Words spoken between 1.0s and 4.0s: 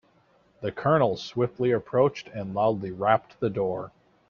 swiftly approached and loudly rapped the door.